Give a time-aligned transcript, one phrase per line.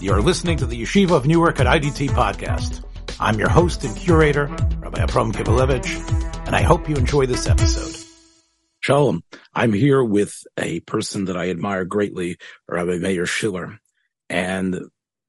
[0.00, 2.84] You're listening to the Yeshiva of Newark at IDT podcast.
[3.18, 4.46] I'm your host and curator,
[4.78, 7.96] Rabbi Abram Kibalevich, and I hope you enjoy this episode.
[8.78, 9.24] Shalom.
[9.52, 12.38] I'm here with a person that I admire greatly,
[12.68, 13.80] Rabbi Meir Schiller,
[14.30, 14.82] and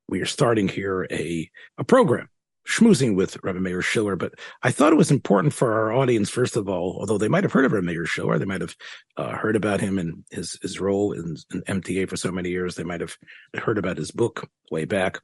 [0.08, 1.50] we are starting here a,
[1.80, 2.29] a program
[2.70, 6.56] schmoozing with Rabbi Meir Schiller, but I thought it was important for our audience, first
[6.56, 8.76] of all, although they might have heard of Rabbi Meir Schiller, they might have
[9.18, 12.76] uh, heard about him and his, his role in, in, MTA for so many years.
[12.76, 13.18] They might have
[13.56, 15.20] heard about his book way back.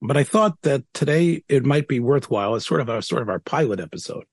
[0.00, 3.28] But I thought that today it might be worthwhile as sort of a sort of
[3.28, 4.24] our pilot episode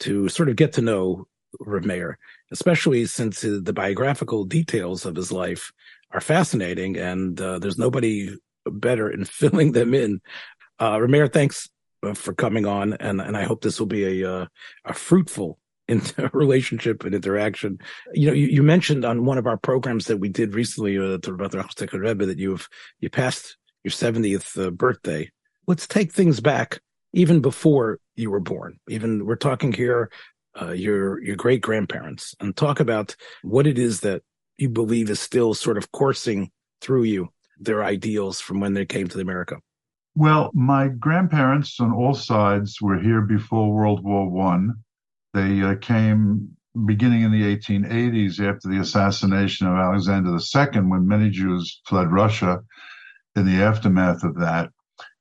[0.00, 1.26] to sort of get to know
[1.60, 2.18] Rabbi Meir,
[2.50, 5.70] especially since the biographical details of his life
[6.12, 8.30] are fascinating and uh, there's nobody
[8.64, 10.20] better in filling them in.
[10.78, 11.68] Uh, Rameir, thanks
[12.14, 14.46] for coming on, and and I hope this will be a uh,
[14.84, 15.58] a fruitful
[16.32, 17.78] relationship and interaction.
[18.12, 21.18] You know, you, you, mentioned on one of our programs that we did recently uh,
[21.26, 22.68] about the Rebbe that you've
[23.00, 25.30] you passed your seventieth uh, birthday.
[25.66, 26.80] Let's take things back
[27.12, 28.78] even before you were born.
[28.88, 30.10] Even we're talking here,
[30.60, 34.22] uh, your your great grandparents, and talk about what it is that
[34.58, 36.50] you believe is still sort of coursing
[36.80, 37.28] through you,
[37.58, 39.58] their ideals from when they came to America.
[40.18, 44.76] Well, my grandparents on all sides were here before World War One.
[45.34, 51.28] They uh, came beginning in the 1880s after the assassination of Alexander II, when many
[51.28, 52.62] Jews fled Russia
[53.36, 54.70] in the aftermath of that.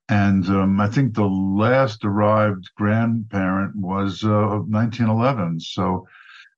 [0.08, 5.60] And um, I think the last arrived grandparent was uh, 1911.
[5.60, 6.08] So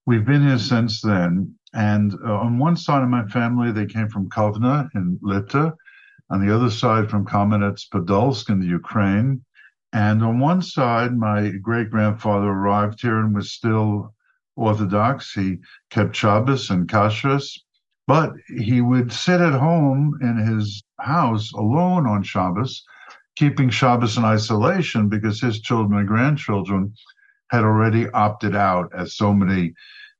[0.06, 1.56] we've been here since then.
[1.74, 5.74] And uh, on one side of my family, they came from Kovna in Lita
[6.30, 9.42] on the other side from Kamenets Podolsk in the Ukraine.
[9.94, 14.14] And on one side, my great grandfather arrived here and was still
[14.56, 15.32] Orthodox.
[15.34, 17.58] He kept Shabbos and Kashrus,
[18.08, 22.84] but he would sit at home in his house alone on Shabbos,
[23.36, 26.94] keeping Shabbos in isolation because his children and grandchildren
[27.50, 29.74] had already opted out, as so many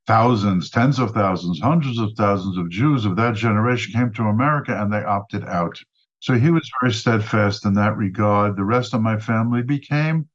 [0.06, 4.80] thousands, tens of thousands, hundreds of thousands of Jews of that generation came to America
[4.80, 5.78] and they opted out.
[6.20, 8.56] So he was very steadfast in that regard.
[8.56, 10.28] The rest of my family became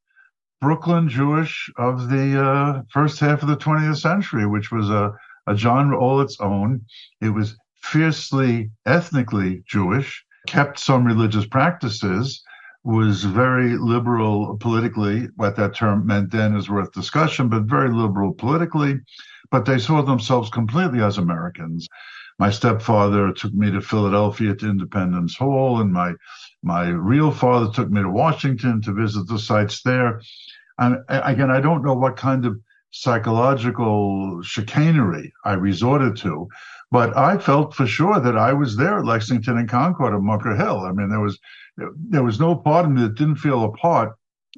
[0.61, 5.13] Brooklyn Jewish of the uh, first half of the 20th century, which was a,
[5.45, 6.81] a genre all its own.
[7.19, 12.41] It was fiercely ethnically Jewish, kept some religious practices,
[12.85, 15.27] was very liberal politically.
[15.35, 18.99] What that term meant then is worth discussion, but very liberal politically.
[19.51, 21.87] But they saw themselves completely as Americans
[22.39, 26.13] my stepfather took me to Philadelphia to Independence Hall, and my
[26.63, 30.21] my real father took me to Washington to visit the sites there.
[30.79, 32.59] And again, I don't know what kind of
[32.91, 36.47] psychological chicanery I resorted to,
[36.91, 40.55] but I felt for sure that I was there at Lexington and Concord and Bunker
[40.55, 40.81] Hill.
[40.81, 41.39] I mean, there was
[41.75, 44.15] there was no part of me that didn't feel a part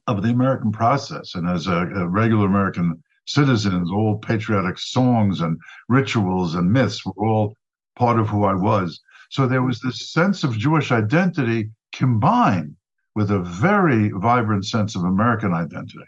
[0.08, 1.36] of the American process.
[1.36, 5.58] And as a, a regular American citizens, all patriotic songs and
[5.90, 7.56] rituals and myths were all
[7.96, 9.00] part of who I was.
[9.30, 12.76] So there was this sense of Jewish identity combined
[13.16, 16.06] with a very vibrant sense of American identity.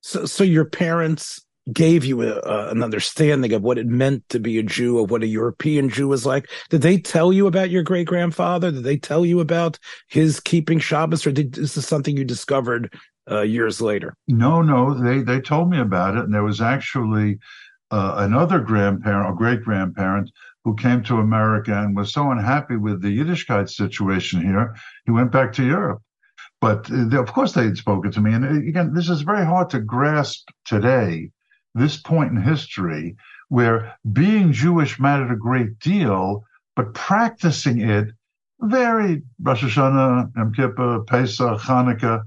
[0.00, 1.40] So, so your parents
[1.72, 5.22] gave you a, an understanding of what it meant to be a Jew, of what
[5.22, 6.48] a European Jew was like.
[6.70, 8.70] Did they tell you about your great grandfather?
[8.70, 12.94] Did they tell you about his keeping Shabbos, or did, is this something you discovered
[13.30, 14.14] uh, years later?
[14.28, 17.38] No, no, they they told me about it, and there was actually
[17.90, 20.30] uh, another grandparent or great grandparent
[20.66, 25.30] who came to America and was so unhappy with the Yiddishkeit situation here, he went
[25.30, 26.02] back to Europe.
[26.60, 28.32] But uh, of course, they had spoken to me.
[28.32, 31.30] And uh, again, this is very hard to grasp today,
[31.76, 33.14] this point in history,
[33.48, 36.42] where being Jewish mattered a great deal,
[36.74, 38.08] but practicing it
[38.60, 42.22] very Rosh Hashanah, Yom Kippur, Pesach, Hanukkah,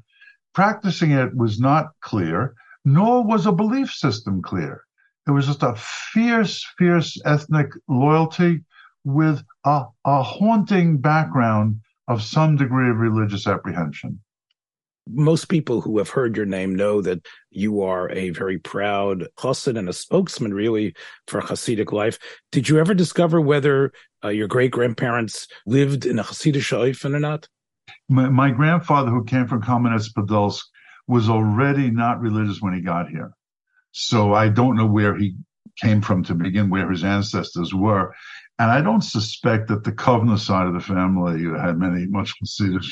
[0.53, 4.85] practicing it was not clear, nor was a belief system clear.
[5.29, 8.62] It was just a fierce, fierce ethnic loyalty
[9.03, 14.21] with a, a haunting background of some degree of religious apprehension.
[15.07, 19.77] Most people who have heard your name know that you are a very proud chassid
[19.77, 20.95] and a spokesman, really,
[21.27, 22.18] for Hasidic life.
[22.51, 23.92] Did you ever discover whether
[24.24, 27.48] uh, your great grandparents lived in a Hasidic shayfin or not?
[28.09, 30.63] My, my, grandfather, who came from Kamenets Podolsk,
[31.07, 33.31] was already not religious when he got here.
[33.91, 35.36] So I don't know where he
[35.77, 38.13] came from to begin, where his ancestors were.
[38.59, 42.86] And I don't suspect that the Kovna side of the family had many, much Hasidic.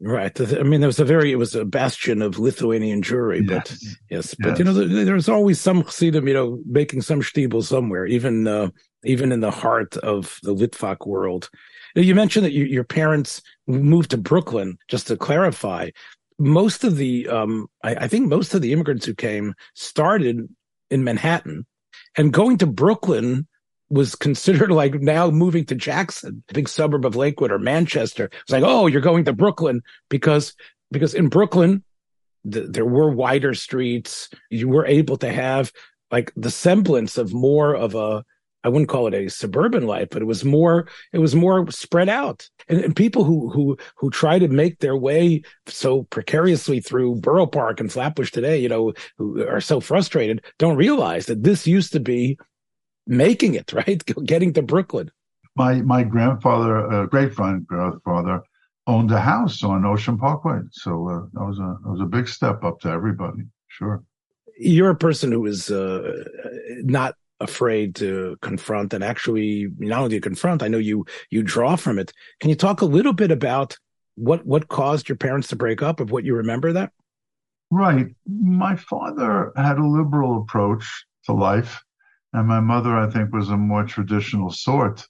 [0.00, 0.38] Right.
[0.40, 3.96] I mean, there was a very, it was a bastion of Lithuanian Jewry, but yes,
[4.10, 4.58] yes but yes.
[4.58, 8.70] you know, there's always some Chassidim, you know, making some shtibel somewhere, even, uh,
[9.04, 11.48] even in the heart of the Litvak world.
[11.94, 14.78] You mentioned that you, your parents moved to Brooklyn.
[14.88, 15.90] Just to clarify,
[16.38, 20.48] most of the, um, I, I think most of the immigrants who came started
[20.90, 21.66] in Manhattan,
[22.16, 23.46] and going to Brooklyn
[23.90, 28.30] was considered like now moving to Jackson, a big suburb of Lakewood or Manchester.
[28.42, 30.54] It's like, oh, you're going to Brooklyn because
[30.90, 31.82] because in Brooklyn
[32.44, 34.28] the, there were wider streets.
[34.50, 35.72] You were able to have
[36.10, 38.24] like the semblance of more of a
[38.64, 42.08] I wouldn't call it a suburban life, but it was more it was more spread
[42.08, 42.48] out.
[42.68, 47.46] And, and, people who who who try to make their way so precariously through Borough
[47.46, 51.92] Park and Flatbush today, you know, who are so frustrated, don't realize that this used
[51.92, 52.38] to be
[53.06, 55.10] making it right, getting to Brooklyn.
[55.56, 58.42] My my grandfather, uh, great grandfather,
[58.86, 62.28] owned a house on Ocean Parkway, so uh, that was a that was a big
[62.28, 63.42] step up to everybody.
[63.68, 64.02] Sure.
[64.56, 66.24] You're a person who is uh,
[66.82, 71.98] not afraid to confront and actually not only confront i know you you draw from
[71.98, 72.12] it.
[72.40, 73.76] Can you talk a little bit about
[74.16, 76.90] what what caused your parents to break up of what you remember that?
[77.70, 78.08] Right.
[78.26, 81.82] My father had a liberal approach to life
[82.34, 85.06] and my mother i think was a more traditional sort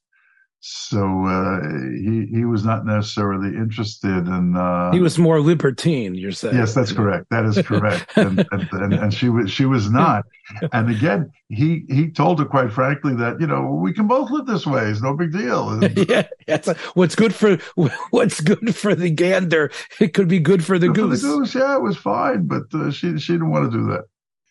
[0.66, 1.60] so uh,
[1.92, 4.56] he he was not necessarily interested in.
[4.56, 6.14] Uh, he was more libertine.
[6.14, 6.56] You're saying?
[6.56, 7.26] Yes, that's correct.
[7.28, 8.10] That is correct.
[8.16, 10.24] and, and, and, and, she was she was not.
[10.72, 14.46] And again, he he told her quite frankly that you know we can both live
[14.46, 14.84] this way.
[14.84, 15.86] It's no big deal.
[16.08, 17.58] yeah, that's a, what's good for
[18.08, 19.70] what's good for the gander.
[20.00, 21.20] It could be good for the good goose.
[21.20, 23.86] For the goose, yeah, it was fine, but uh, she she didn't want to do
[23.88, 24.04] that.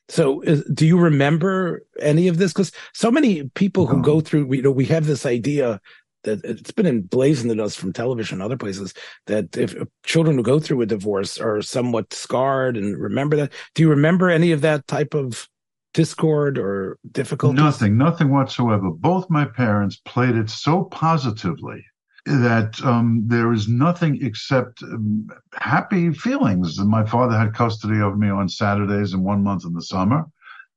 [0.09, 2.53] So, is, do you remember any of this?
[2.53, 4.03] Because so many people who no.
[4.03, 5.79] go through, you know, we have this idea
[6.23, 8.93] that it's been emblazoned in us from television and other places
[9.27, 9.75] that if
[10.05, 13.51] children who go through a divorce are somewhat scarred and remember that.
[13.75, 15.47] Do you remember any of that type of
[15.93, 17.55] discord or difficulty?
[17.55, 18.89] Nothing, nothing whatsoever.
[18.89, 21.85] Both my parents played it so positively
[22.25, 26.79] that um, there is nothing except um, happy feelings.
[26.79, 30.25] My father had custody of me on Saturdays and one month in the summer.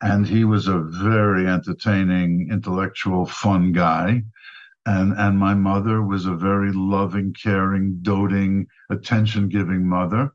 [0.02, 4.22] And he was a very entertaining, intellectual, fun guy
[4.86, 10.32] and and my mother was a very loving caring doting attention giving mother.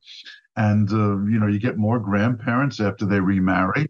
[0.58, 3.90] And uh, you know you get more grandparents after they remarry.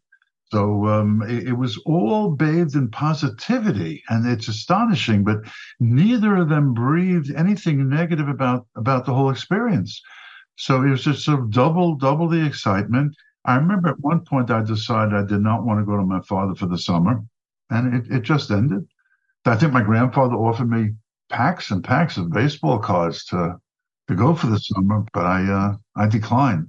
[0.52, 5.38] So um, it, it, was all bathed in positivity and it's astonishing but
[5.80, 10.00] neither of them breathed anything negative about about the whole experience.
[10.58, 13.16] So it was just sort of double double the excitement.
[13.46, 16.22] I remember at one point i decided i did not want to go to my
[16.22, 17.24] father for the summer
[17.72, 18.86] and it, it just ended
[19.46, 20.92] I think my grandfather offered me
[21.30, 23.56] packs and packs of baseball cards to
[24.08, 26.68] to go for the summer, but I uh, I declined.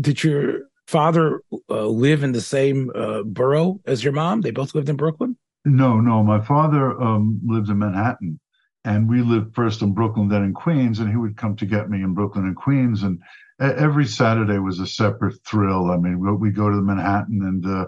[0.00, 4.40] Did your father uh, live in the same uh, borough as your mom?
[4.42, 5.36] They both lived in Brooklyn.
[5.64, 6.22] No, no.
[6.22, 8.40] My father um, lived in Manhattan,
[8.84, 10.98] and we lived first in Brooklyn, then in Queens.
[10.98, 13.20] And he would come to get me in Brooklyn and Queens, and
[13.60, 15.90] every Saturday was a separate thrill.
[15.90, 17.86] I mean, we go to the Manhattan and uh,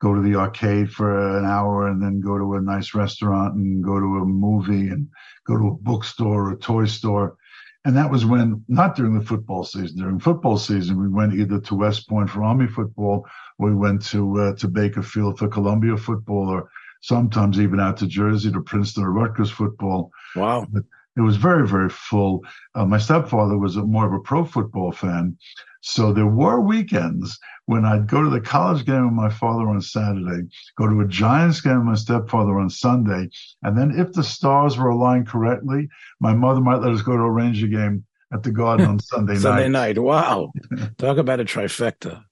[0.00, 3.84] go to the arcade for an hour and then go to a nice restaurant and
[3.84, 5.08] go to a movie and
[5.46, 7.36] go to a bookstore or a toy store.
[7.84, 11.60] And that was when, not during the football season, during football season, we went either
[11.60, 13.26] to West Point for Army football,
[13.58, 16.70] or we went to uh, to Baker Field for Columbia football, or
[17.00, 20.10] sometimes even out to Jersey to Princeton or Rutgers football.
[20.36, 20.66] Wow.
[20.70, 20.82] But
[21.16, 22.44] it was very, very full.
[22.74, 25.36] Uh, my stepfather was a, more of a pro football fan.
[25.82, 29.80] So there were weekends when I'd go to the college game with my father on
[29.80, 33.30] Saturday, go to a Giants game with my stepfather on Sunday,
[33.62, 35.88] and then if the stars were aligned correctly,
[36.20, 39.34] my mother might let us go to a Ranger game at the Garden on Sunday
[39.34, 39.42] night.
[39.42, 40.52] Sunday night, wow!
[40.98, 42.22] Talk about a trifecta.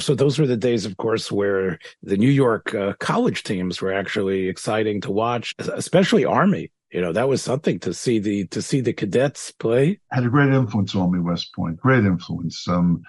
[0.00, 3.92] So those were the days, of course, where the New York uh, college teams were
[3.92, 8.62] actually exciting to watch, especially Army you know that was something to see the to
[8.62, 13.02] see the cadets play had a great influence on me west point great influence um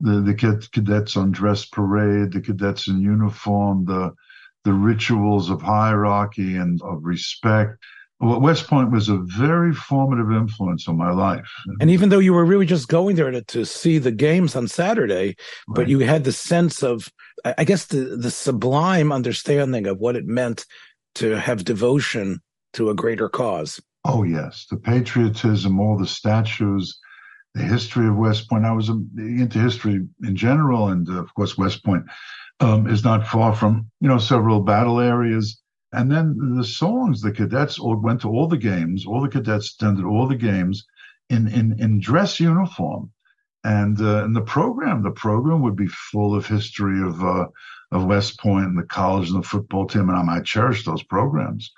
[0.00, 4.12] the the cadets on dress parade the cadets in uniform the
[4.64, 7.76] the rituals of hierarchy and of respect
[8.18, 11.50] well, West Point was a very formative influence on my life.
[11.80, 14.68] And even though you were really just going there to, to see the games on
[14.68, 15.36] Saturday, right.
[15.74, 17.12] but you had the sense of,
[17.44, 20.64] I guess, the, the sublime understanding of what it meant
[21.16, 22.40] to have devotion
[22.76, 23.80] to a greater cause.
[24.04, 24.66] Oh, yes.
[24.70, 26.98] The patriotism, all the statues,
[27.54, 28.64] the history of West Point.
[28.64, 32.04] I was um, into history in general, and of course, West Point
[32.60, 35.60] um, is not far from, you know, several battle areas.
[35.92, 39.74] And then the songs, the cadets all went to all the games, all the cadets
[39.74, 40.84] attended all the games
[41.30, 43.10] in, in, in dress uniform.
[43.64, 47.46] And, uh, and the program, the program would be full of history of, uh,
[47.90, 50.08] of West Point and the college and the football team.
[50.10, 51.72] And I, I cherish those programs.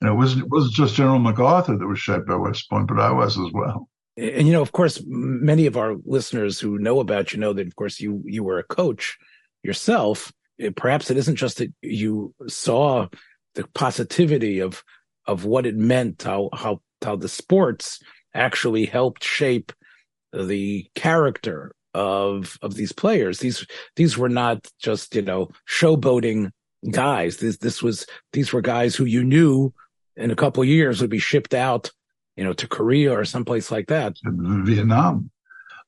[0.00, 3.00] And it wasn't it wasn't just General MacArthur that was shaped by West Point, but
[3.00, 3.88] I was as well.
[4.16, 7.66] And you know, of course, many of our listeners who know about you know that,
[7.66, 9.18] of course, you you were a coach
[9.62, 10.32] yourself.
[10.76, 13.06] Perhaps it isn't just that you saw
[13.54, 14.82] the positivity of
[15.26, 18.00] of what it meant, how how how the sports
[18.34, 19.72] actually helped shape
[20.32, 23.38] the character of of these players.
[23.38, 26.50] These these were not just you know showboating
[26.90, 27.38] guys.
[27.38, 29.72] This this was these were guys who you knew
[30.18, 31.90] in a couple years would be shipped out,
[32.36, 34.16] you know, to Korea or someplace like that.
[34.24, 35.30] Vietnam.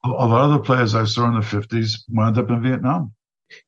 [0.03, 3.13] A lot of the players I saw in the fifties wound up in Vietnam.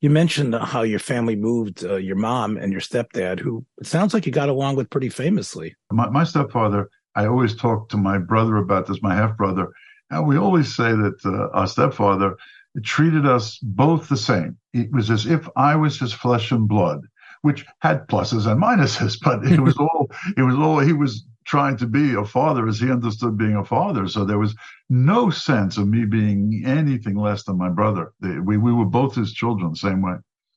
[0.00, 4.14] You mentioned how your family moved, uh, your mom and your stepdad, who it sounds
[4.14, 5.74] like you got along with pretty famously.
[5.90, 9.68] My, my stepfather, I always talk to my brother about this, my half brother,
[10.10, 12.36] and we always say that uh, our stepfather
[12.84, 14.56] treated us both the same.
[14.72, 17.00] It was as if I was his flesh and blood,
[17.42, 21.76] which had pluses and minuses, but it was all, it was all, he was trying
[21.76, 24.08] to be a father as he understood being a father.
[24.08, 24.54] So there was
[24.88, 28.12] no sense of me being anything less than my brother.
[28.20, 30.14] We, we were both his children the same way.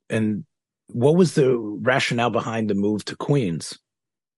[0.09, 0.45] And
[0.87, 3.77] what was the rationale behind the move to Queens?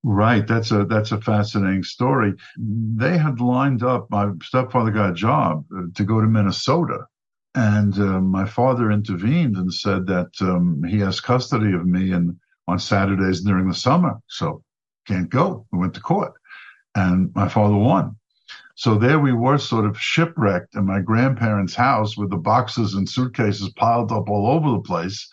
[0.03, 2.33] Right, that's a that's a fascinating story.
[2.57, 4.07] They had lined up.
[4.09, 6.99] My stepfather got a job uh, to go to Minnesota,
[7.57, 12.37] and uh, my father intervened and said that um, he has custody of me and
[12.67, 14.61] on Saturdays during the summer, so
[15.07, 15.65] can't go.
[15.71, 16.33] We went to court,
[16.93, 18.15] and my father won.
[18.75, 23.09] So there we were, sort of shipwrecked in my grandparents' house with the boxes and
[23.09, 25.27] suitcases piled up all over the place,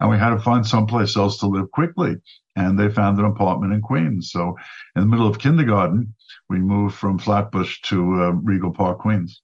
[0.00, 2.16] and we had to find someplace else to live quickly
[2.56, 4.30] and they found an apartment in Queens.
[4.30, 4.56] So
[4.96, 6.14] in the middle of kindergarten,
[6.48, 9.42] we moved from Flatbush to uh, Rego Park, Queens.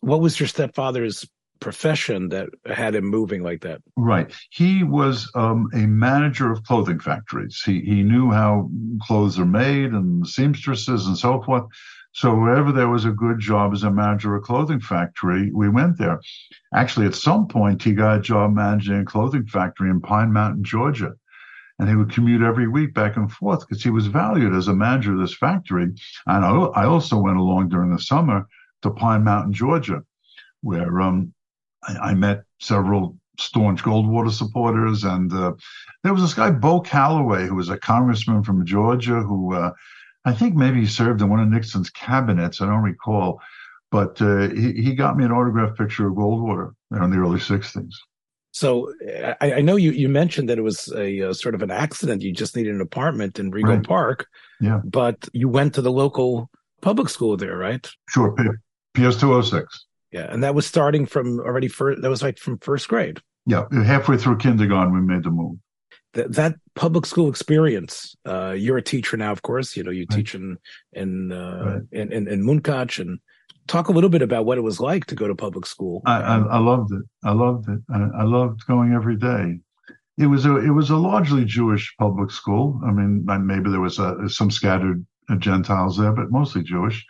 [0.00, 1.26] What was your stepfather's
[1.62, 3.80] profession that had him moving like that?
[3.96, 4.32] Right.
[4.50, 7.62] He was um, a manager of clothing factories.
[7.64, 8.70] He he knew how
[9.02, 11.64] clothes are made and seamstresses and so forth.
[12.14, 15.70] So wherever there was a good job as a manager of a clothing factory, we
[15.70, 16.20] went there.
[16.74, 20.64] Actually, at some point, he got a job managing a clothing factory in Pine Mountain,
[20.64, 21.12] Georgia
[21.78, 24.72] and he would commute every week back and forth because he was valued as a
[24.72, 25.84] manager of this factory.
[26.26, 28.46] And I, also went along during the summer
[28.82, 30.02] to Pine Mountain, Georgia,
[30.60, 31.34] where um,
[31.84, 35.04] I, I, met several staunch Goldwater supporters.
[35.04, 35.52] And uh,
[36.02, 39.72] there was this guy, Bo Callaway, who was a congressman from Georgia, who uh,
[40.24, 42.60] I think maybe he served in one of Nixon's cabinets.
[42.60, 43.40] I don't recall.
[43.90, 47.92] But uh, he, he got me an autographed picture of Goldwater in the early 60s.
[48.52, 48.92] So
[49.40, 52.22] I, I, know you, you mentioned that it was a, a, sort of an accident.
[52.22, 53.82] You just needed an apartment in Rego right.
[53.82, 54.26] Park.
[54.60, 54.80] Yeah.
[54.84, 56.50] But you went to the local
[56.82, 57.90] public school there, right?
[58.10, 58.34] Sure.
[58.94, 59.86] PS 206.
[60.12, 60.26] Yeah.
[60.30, 63.20] And that was starting from already first, that was like from first grade.
[63.46, 63.64] Yeah.
[63.72, 65.56] Halfway through kindergarten, we made the move.
[66.14, 70.06] That, that public school experience, uh, you're a teacher now, of course, you know, you
[70.10, 70.16] right.
[70.16, 70.58] teach in,
[70.92, 71.82] in, uh, right.
[71.90, 73.18] in, in, in Munkach and,
[73.66, 76.02] talk a little bit about what it was like to go to public school.
[76.06, 77.02] I, I, I loved it.
[77.24, 77.80] I loved it.
[77.90, 79.60] I, I, loved going every day.
[80.18, 82.80] It was a it was a largely Jewish public school.
[82.84, 85.04] I mean, maybe there was a, some scattered
[85.38, 87.04] Gentiles there, but mostly Jewish.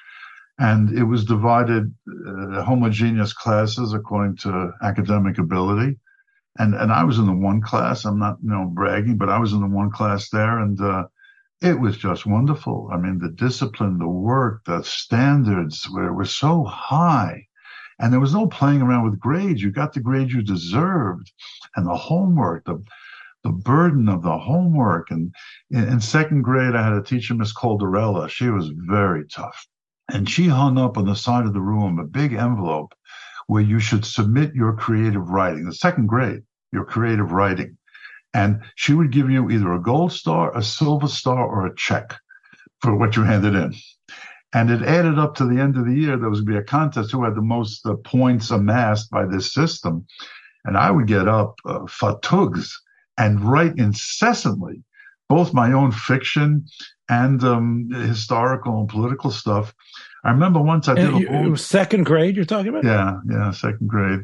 [0.62, 5.98] And it was divided uh, homogeneous classes according to academic ability.
[6.58, 8.04] And and I was in the one class.
[8.04, 11.04] I'm not you know bragging, but I was in the one class there, and uh,
[11.60, 12.90] it was just wonderful.
[12.92, 17.46] I mean, the discipline, the work, the standards were, were so high.
[17.98, 19.62] And there was no playing around with grades.
[19.62, 21.32] You got the grades you deserved.
[21.74, 22.82] And the homework, the
[23.44, 25.10] the burden of the homework.
[25.10, 25.34] And
[25.70, 28.28] in, in second grade, I had a teacher, Miss Calderella.
[28.28, 29.66] She was very tough.
[30.12, 32.94] And she hung up on the side of the room a big envelope
[33.46, 35.64] where you should submit your creative writing.
[35.64, 37.78] The second grade, your creative writing.
[38.34, 42.14] And she would give you either a gold star, a silver star, or a check
[42.80, 43.74] for what you handed in.
[44.54, 46.18] And it added up to the end of the year.
[46.18, 49.24] There was going to be a contest who had the most uh, points amassed by
[49.24, 50.06] this system.
[50.66, 52.70] And I would get up uh, fatugs
[53.16, 54.82] and write incessantly,
[55.28, 56.66] both my own fiction
[57.08, 59.74] and um, historical and political stuff.
[60.24, 62.36] I remember once I did a second grade.
[62.36, 62.84] You're talking about?
[62.84, 64.20] Yeah, yeah, second grade.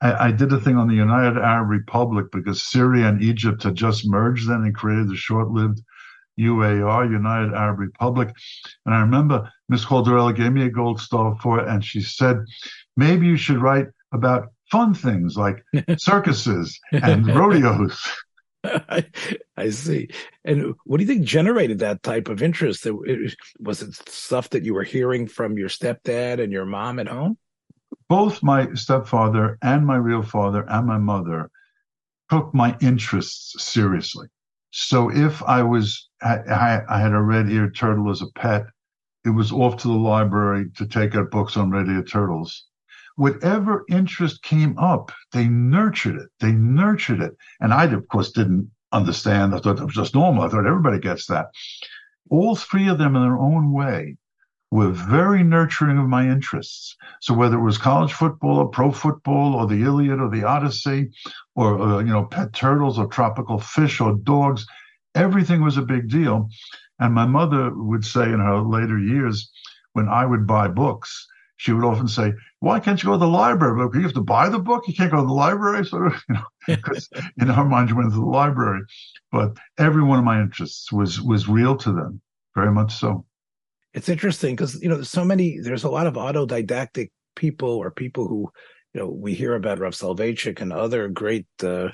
[0.00, 3.74] I, I, did a thing on the United Arab Republic because Syria and Egypt had
[3.74, 5.80] just merged then and created the short-lived
[6.38, 8.32] UAR, United Arab Republic.
[8.86, 12.38] And I remember Miss Calderella gave me a gold star for it, and she said,
[12.96, 15.62] maybe you should write about fun things like
[15.98, 17.98] circuses and rodeos.
[18.88, 19.04] I,
[19.56, 20.08] I, see.
[20.44, 22.86] And what do you think generated that type of interest?
[23.60, 27.36] Was it stuff that you were hearing from your stepdad and your mom at home?
[28.08, 31.50] both my stepfather and my real father and my mother
[32.30, 34.28] took my interests seriously.
[34.70, 38.64] So if I was, I, I had a red-eared turtle as a pet,
[39.24, 42.66] it was off to the library to take out books on red-eared turtles.
[43.16, 46.28] Whatever interest came up, they nurtured it.
[46.40, 47.36] They nurtured it.
[47.60, 49.54] And I, of course, didn't understand.
[49.54, 50.42] I thought it was just normal.
[50.42, 51.46] I thought everybody gets that.
[52.30, 54.16] All three of them in their own way
[54.70, 56.96] were very nurturing of my interests.
[57.20, 61.10] So whether it was college football or pro football or the Iliad or the Odyssey
[61.54, 64.66] or, uh, you know, pet turtles or tropical fish or dogs,
[65.14, 66.48] everything was a big deal.
[66.98, 69.52] And my mother would say in her later years,
[69.92, 73.26] when I would buy books, she would often say, "Why can't you go to the
[73.26, 73.86] library?
[73.86, 74.88] But you have to buy the book.
[74.88, 77.08] You can't go to the library." So, you know, because
[77.40, 78.82] in her mind, you went to the library.
[79.30, 82.20] But every one of my interests was was real to them,
[82.54, 83.24] very much so
[83.94, 87.90] it's interesting because you know there's so many there's a lot of autodidactic people or
[87.90, 88.50] people who
[88.92, 91.88] you know we hear about Rav Soloveitchik and other great uh,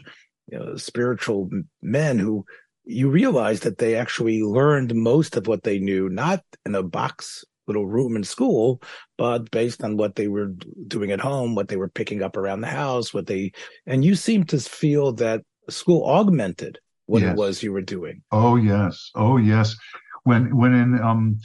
[0.48, 1.50] you know, spiritual
[1.82, 2.44] men who
[2.84, 7.44] you realize that they actually learned most of what they knew not in a box
[7.70, 8.82] little room in school
[9.16, 10.52] but based on what they were
[10.86, 13.52] doing at home what they were picking up around the house what they
[13.86, 17.32] and you seem to feel that school augmented what yes.
[17.32, 19.76] it was you were doing oh yes oh yes
[20.24, 21.38] when when in um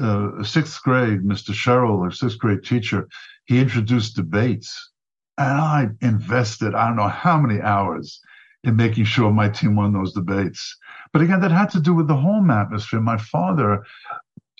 [0.00, 1.52] uh, sixth grade, Mr.
[1.52, 3.08] Sherrill, our sixth grade teacher,
[3.46, 4.90] he introduced debates.
[5.36, 8.20] And I invested, I don't know how many hours
[8.64, 10.76] in making sure my team won those debates.
[11.12, 13.00] But again, that had to do with the home atmosphere.
[13.00, 13.84] My father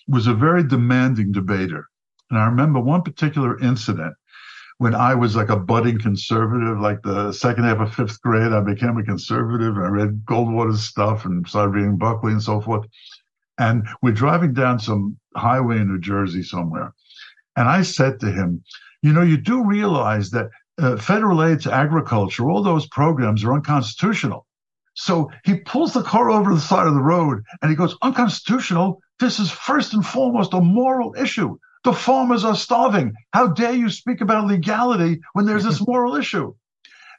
[0.08, 1.88] was a very demanding debater.
[2.30, 4.14] And I remember one particular incident
[4.78, 8.60] when I was like a budding conservative, like the second half of fifth grade, I
[8.60, 12.86] became a conservative I read Goldwater's stuff and started reading Buckley and so forth.
[13.58, 16.94] And we're driving down some highway in New Jersey somewhere.
[17.56, 18.62] And I said to him,
[19.02, 20.48] you know, you do realize that
[20.80, 24.46] uh, federal aid to agriculture, all those programs are unconstitutional.
[24.98, 27.96] So he pulls the car over to the side of the road and he goes,
[28.02, 29.00] unconstitutional.
[29.20, 31.56] This is first and foremost a moral issue.
[31.84, 33.14] The farmers are starving.
[33.32, 36.52] How dare you speak about legality when there's this moral issue?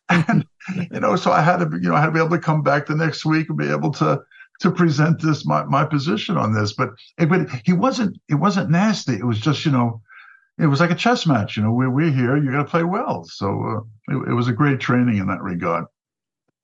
[0.09, 0.46] And,
[0.92, 2.63] you know, so I had to, you know, I had to be able to come
[2.63, 4.20] back the next week and be able to,
[4.59, 6.74] to present this my, my position on this.
[6.74, 9.13] But but he wasn't it wasn't nasty.
[9.13, 10.01] It was just you know
[10.57, 11.55] it was like a chess match.
[11.55, 12.35] You know we're we're here.
[12.35, 13.24] You got to play well.
[13.24, 15.85] So uh, it, it, was a great training in that regard.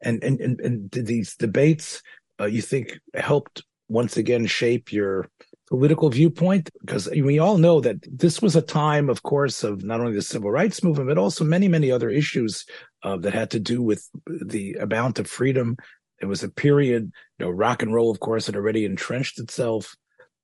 [0.06, 2.02] And and and, and these debates
[2.40, 5.30] uh, you think helped once again shape your
[5.68, 10.00] political viewpoint because we all know that this was a time of course of not
[10.00, 12.66] only the civil rights movement but also many many other issues
[13.02, 15.76] uh, that had to do with the amount of freedom
[16.22, 19.96] it was a period, you know, rock and roll, of course, had already entrenched itself.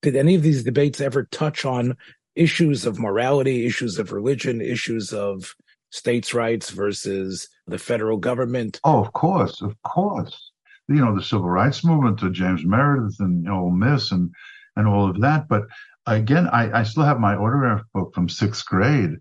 [0.02, 1.95] Did any of these debates ever touch on
[2.36, 5.54] issues of morality, issues of religion, issues of
[5.91, 8.80] states' rights versus the federal government?
[8.84, 10.51] Oh, of course, of course.
[10.88, 14.32] You know, the civil rights movement to James Meredith and you know, Ole Miss and
[14.75, 15.47] and all of that.
[15.47, 15.63] But
[16.08, 19.12] again, I, I still have my autograph book from sixth grade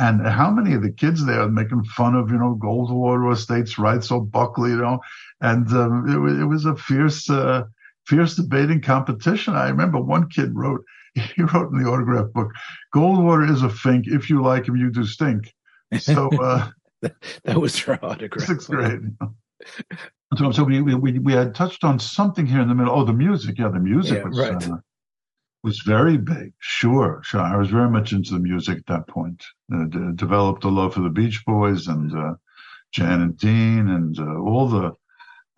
[0.00, 3.36] and how many of the kids there are making fun of, you know, Goldwater or
[3.36, 5.00] states' rights or Buckley, you know?
[5.42, 7.64] And um, it, was, it was a fierce, uh,
[8.06, 9.54] fierce debating competition.
[9.54, 10.82] I remember one kid wrote,
[11.14, 12.50] he wrote in the autograph book,
[12.94, 14.06] Goldwater is a fink.
[14.06, 15.52] If you like him, you do stink.
[15.98, 16.68] So uh,
[17.44, 18.46] that was your autograph.
[18.46, 19.00] Sixth grade.
[20.38, 22.94] So, so we, we we had touched on something here in the middle.
[22.94, 23.58] Oh, the music.
[23.58, 24.70] Yeah, the music yeah, was, right.
[24.70, 24.76] Uh,
[25.62, 26.52] was very big.
[26.58, 27.40] Sure, sure.
[27.40, 29.44] I was very much into the music at that point.
[29.72, 32.34] Uh, d- developed a love for the Beach Boys and uh,
[32.92, 34.92] Jan and Dean and uh, all the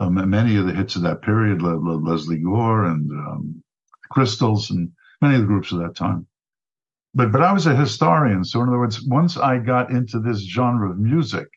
[0.01, 3.63] uh, many of the hits of that period, Le- Le- Lesley Gore and um,
[4.11, 4.91] Crystals and
[5.21, 6.27] many of the groups of that time.
[7.15, 10.41] But but I was a historian, so in other words, once I got into this
[10.41, 11.49] genre of music,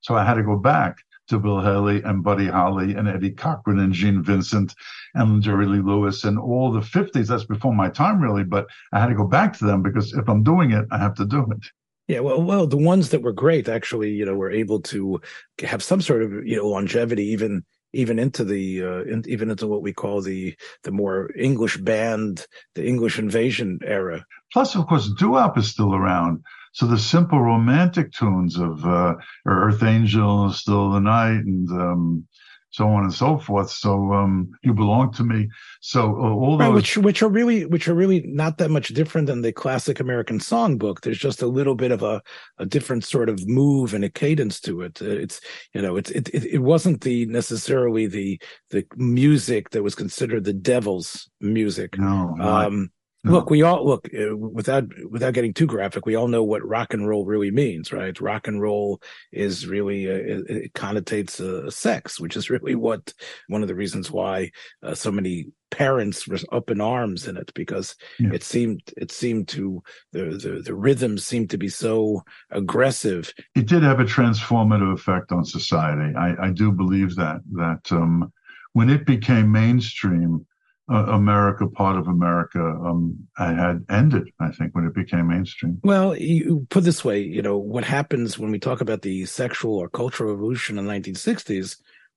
[0.00, 0.98] so I had to go back
[1.28, 4.74] to Bill Haley and Buddy Holly and Eddie Cochran and Gene Vincent
[5.14, 7.28] and Jerry Lee Lewis and all the 50s.
[7.28, 10.28] That's before my time, really, but I had to go back to them because if
[10.28, 11.64] I'm doing it, I have to do it.
[12.08, 15.20] Yeah, well, well, the ones that were great actually, you know, were able to
[15.62, 17.64] have some sort of you know longevity, even
[17.94, 22.46] even into the uh, in, even into what we call the the more English band,
[22.74, 24.24] the English invasion era.
[24.52, 26.42] Plus, of course, doo-wop is still around.
[26.72, 29.14] So the simple romantic tunes of uh,
[29.46, 32.26] Earth Angel, Still the Night, and um,
[32.74, 33.70] so on and so forth.
[33.70, 35.48] So um, you belong to me.
[35.80, 38.88] So uh, all those, right, which which are really which are really not that much
[38.88, 41.00] different than the classic American songbook.
[41.00, 42.20] There's just a little bit of a,
[42.58, 45.00] a different sort of move and a cadence to it.
[45.00, 45.40] Uh, it's
[45.72, 50.42] you know it's it, it, it wasn't the necessarily the the music that was considered
[50.42, 51.96] the devil's music.
[51.96, 52.90] No, um.
[53.24, 56.04] Look, we all look uh, without without getting too graphic.
[56.04, 58.18] We all know what rock and roll really means, right?
[58.20, 59.00] Rock and roll
[59.32, 63.14] is really uh, it, it connotates uh, sex, which is really what
[63.48, 64.50] one of the reasons why
[64.82, 68.30] uh, so many parents were up in arms in it because yeah.
[68.32, 69.82] it seemed it seemed to
[70.12, 73.32] the, the the rhythm seemed to be so aggressive.
[73.54, 76.14] It did have a transformative effect on society.
[76.14, 78.32] I, I do believe that that um,
[78.74, 80.46] when it became mainstream
[80.90, 84.30] uh, America, part of America, um, had ended.
[84.40, 85.80] I think when it became mainstream.
[85.82, 89.76] Well, you put this way, you know, what happens when we talk about the sexual
[89.76, 91.76] or cultural revolution in the 1960s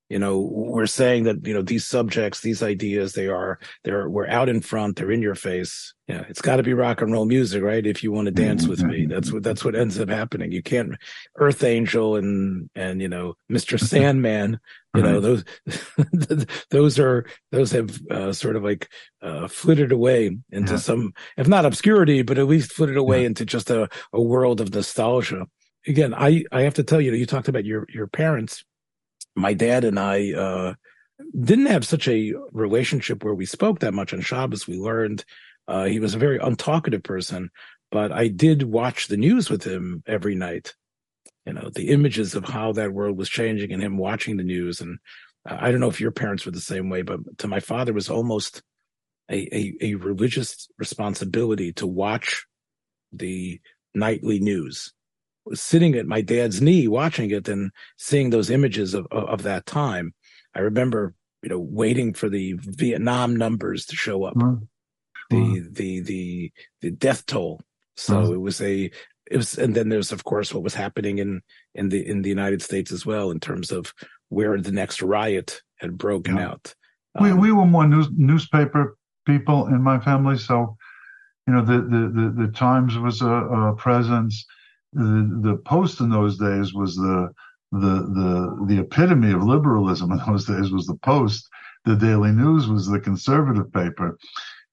[0.10, 4.28] you know we're saying that you know these subjects these ideas they are they're we're
[4.28, 5.94] out in front they're in your face.
[6.08, 7.86] Yeah it's got to be rock and roll music right?
[7.86, 9.06] If you want to dance with me.
[9.06, 10.52] That's what that's what ends up happening.
[10.52, 10.96] You can't
[11.36, 14.60] earth angel and and you know mr sandman
[14.96, 15.44] you know those
[16.72, 18.90] those are those have uh, sort of like
[19.22, 20.80] uh, flitted away into yeah.
[20.80, 23.28] some if not obscurity but at least flitted away yeah.
[23.28, 25.46] into just a, a world of nostalgia.
[25.88, 28.66] Again i i have to tell you you talked about your your parents
[29.38, 30.74] my dad and I uh,
[31.40, 34.68] didn't have such a relationship where we spoke that much on Shabbos.
[34.68, 35.24] We learned
[35.68, 37.52] uh, he was a very untalkative person,
[37.92, 40.74] but I did watch the news with him every night.
[41.46, 44.82] You know, the images of how that world was changing and him watching the news.
[44.82, 44.98] And
[45.48, 47.94] uh, I don't know if your parents were the same way, but to my father
[47.94, 48.64] was almost
[49.30, 52.46] a, a, a religious responsibility to watch
[53.14, 53.62] the
[53.94, 54.94] nightly news
[55.54, 59.66] sitting at my dad's knee watching it and seeing those images of, of, of that
[59.66, 60.14] time.
[60.56, 64.64] I remember, you know, waiting for the Vietnam numbers to show up, mm-hmm.
[65.30, 67.62] the the the the death toll.
[67.96, 68.34] So mm-hmm.
[68.34, 68.92] it was a
[69.30, 71.42] it was, and then there's of course what was happening in
[71.76, 73.94] in the in the United States as well in terms of
[74.30, 76.50] where the next riot had broken yeah.
[76.50, 76.74] out.
[77.20, 80.78] We um, we were more news, newspaper people in my family, so
[81.46, 84.46] you know the the the, the Times was a, a presence
[84.98, 87.32] the, the Post in those days was the
[87.72, 91.48] the the the epitome of liberalism in those days was the Post.
[91.86, 94.18] The Daily News was the conservative paper.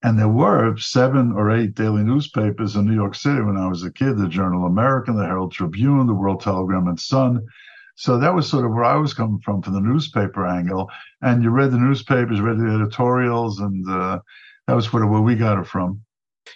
[0.03, 3.85] And there were seven or eight daily newspapers in New York City when I was
[3.85, 7.47] a kid the Journal American, the Herald Tribune, the World Telegram and Sun.
[7.95, 10.91] So that was sort of where I was coming from, from the newspaper angle.
[11.23, 14.19] And you read the newspapers, read the editorials, and uh,
[14.67, 16.03] that was sort of where we got it from.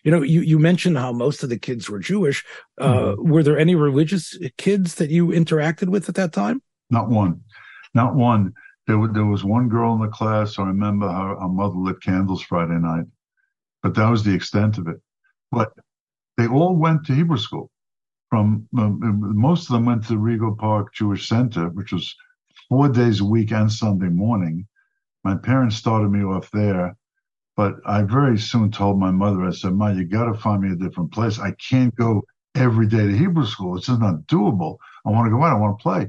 [0.04, 2.44] You know, you, you mentioned how most of the kids were Jewish.
[2.78, 3.30] Uh, mm-hmm.
[3.30, 6.62] Were there any religious kids that you interacted with at that time?
[6.90, 7.42] Not one.
[7.94, 8.52] Not one.
[8.86, 10.58] There, there was one girl in the class.
[10.58, 13.04] I remember her, her mother lit candles Friday night,
[13.82, 14.96] but that was the extent of it.
[15.52, 15.72] But
[16.36, 17.70] they all went to Hebrew school.
[18.30, 19.00] From um,
[19.34, 22.14] most of them went to Rego Park Jewish Center, which was
[22.68, 24.66] four days a week and Sunday morning.
[25.24, 26.94] My parents started me off there
[27.58, 30.70] but I very soon told my mother, I said, Ma, you got to find me
[30.70, 31.40] a different place.
[31.40, 32.22] I can't go
[32.54, 33.76] every day to Hebrew school.
[33.76, 34.76] It's just not doable.
[35.04, 35.56] I want to go out.
[35.56, 36.06] I want to play.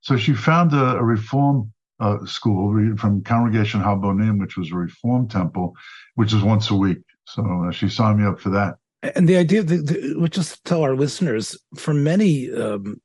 [0.00, 5.26] So she found a, a reform uh, school from Congregation Habonim, which was a reform
[5.26, 5.74] temple,
[6.14, 6.98] which is once a week.
[7.24, 8.76] So uh, she signed me up for that.
[9.16, 13.00] And the idea that, we'll just tell our listeners, for many um,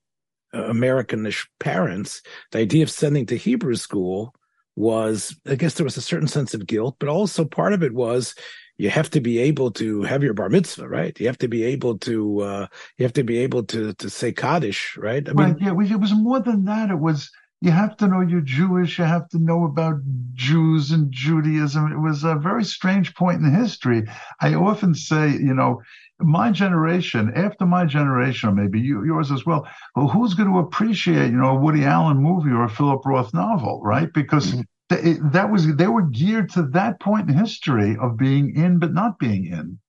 [0.53, 4.35] Americanish parents, the idea of sending to Hebrew school
[4.77, 7.93] was I guess there was a certain sense of guilt, but also part of it
[7.93, 8.35] was
[8.77, 11.19] you have to be able to have your bar mitzvah, right?
[11.19, 14.31] You have to be able to uh, you have to be able to to say
[14.31, 15.27] kaddish, right?
[15.27, 16.91] I mean, right, yeah, it was more than that.
[16.91, 18.99] It was you have to know you're Jewish.
[18.99, 19.95] You have to know about
[20.35, 21.91] Jews and Judaism.
[21.91, 24.03] It was a very strange point in history.
[24.39, 25.81] I often say, you know,
[26.19, 30.59] my generation, after my generation, or maybe you, yours as well, well, who's going to
[30.59, 34.11] appreciate, you know, a Woody Allen movie or a Philip Roth novel, right?
[34.13, 34.95] Because mm-hmm.
[34.95, 38.93] th- that was they were geared to that point in history of being in but
[38.93, 39.79] not being in.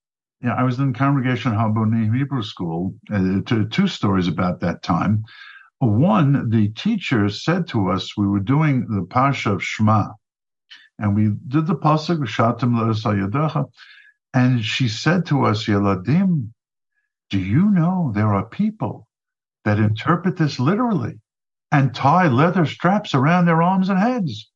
[0.43, 2.95] Yeah, I was in Congregation Habonim Hebrew School.
[3.11, 5.25] Uh, to, two stories about that time.
[5.81, 10.09] One, the teacher said to us, we were doing the Pasha of Shema,
[10.99, 13.65] and we did the pasuk Shatim Yadecha,
[14.35, 16.53] and she said to us, Yeladim,
[17.31, 19.09] do you know there are people
[19.65, 21.21] that interpret this literally
[21.73, 24.51] and tie leather straps around their arms and heads?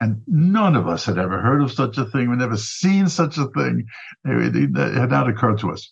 [0.00, 2.28] And none of us had ever heard of such a thing.
[2.28, 3.86] We'd never seen such a thing.
[4.24, 5.90] It, had not occurred to us.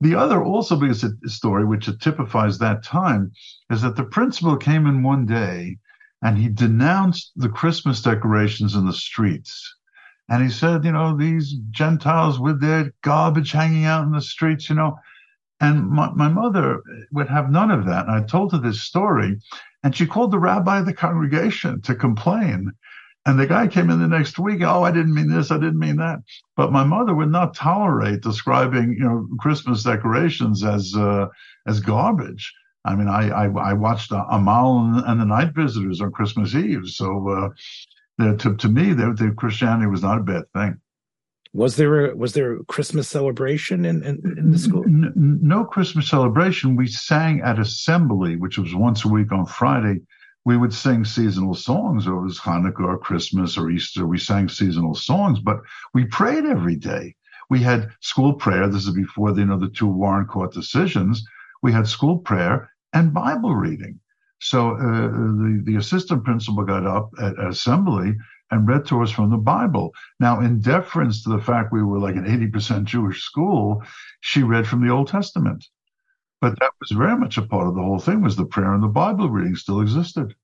[0.00, 0.94] The other also a
[1.28, 3.32] story which typifies that time
[3.70, 5.78] is that the principal came in one day
[6.22, 9.76] and he denounced the Christmas decorations in the streets.
[10.30, 14.70] And he said, you know, these Gentiles with their garbage hanging out in the streets,
[14.70, 14.96] you know.
[15.60, 18.06] And my, my mother would have none of that.
[18.06, 19.38] And I told her this story,
[19.82, 22.72] and she called the rabbi of the congregation to complain.
[23.26, 24.62] And the guy came in the next week.
[24.62, 25.50] Oh, I didn't mean this.
[25.50, 26.20] I didn't mean that.
[26.56, 31.26] But my mother would not tolerate describing, you know, Christmas decorations as uh,
[31.66, 32.54] as garbage.
[32.86, 36.86] I mean, I I, I watched Amahl and the Night Visitors on Christmas Eve.
[36.86, 37.48] So uh,
[38.18, 40.80] to to me, the, the Christianity was not a bad thing.
[41.52, 44.84] Was there a was there a Christmas celebration in, in, in the school?
[44.86, 46.76] No Christmas celebration.
[46.76, 50.00] We sang at assembly, which was once a week on Friday
[50.44, 54.06] we would sing seasonal songs, or it was Hanukkah or Christmas or Easter.
[54.06, 55.60] We sang seasonal songs, but
[55.92, 57.14] we prayed every day.
[57.50, 58.68] We had school prayer.
[58.68, 61.22] This is before the, you know, the two Warren Court decisions.
[61.62, 64.00] We had school prayer and Bible reading.
[64.40, 68.14] So uh, the, the assistant principal got up at, assembly
[68.50, 69.92] and read to us from the Bible.
[70.18, 73.82] Now, in deference to the fact we were like an 80% Jewish school,
[74.22, 75.64] she read from the Old Testament.
[76.40, 78.82] But that was very much a part of the whole thing was the prayer and
[78.82, 80.34] the Bible reading still existed.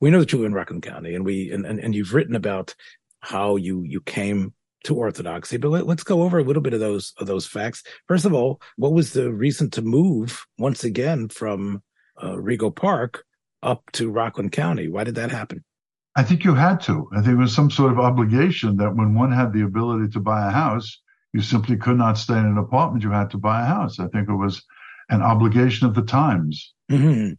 [0.00, 2.36] We know that you were in Rockland County and we and, and, and you've written
[2.36, 2.74] about
[3.20, 4.52] how you you came
[4.84, 7.82] to orthodoxy, but let, us go over a little bit of those of those facts.
[8.06, 11.82] First of all, what was the reason to move once again from
[12.18, 13.25] uh, Rego Park
[13.62, 14.88] up to Rockland County?
[14.88, 15.64] Why did that happen?
[16.14, 17.08] I think you had to.
[17.12, 20.20] I think it was some sort of obligation that when one had the ability to
[20.20, 21.00] buy a house,
[21.32, 23.04] you simply could not stay in an apartment.
[23.04, 23.98] You had to buy a house.
[24.00, 24.64] I think it was
[25.10, 26.74] an obligation of the times.
[26.90, 27.34] Mm-hmm.